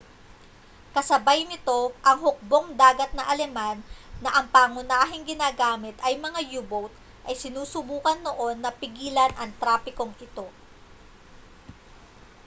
[0.97, 3.77] kasabay nito ang hukbong-dagat na aleman
[4.23, 6.89] na ang pangunahing ginagamit ay mga u-boat
[7.29, 10.47] ay sinusubukan noon na pigilan ang trapikong ito